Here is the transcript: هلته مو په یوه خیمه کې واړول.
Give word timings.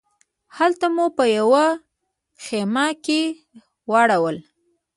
هلته 0.57 0.85
مو 0.95 1.05
په 1.17 1.23
یوه 1.37 1.65
خیمه 2.43 2.87
کې 3.05 3.21
واړول. 3.91 4.37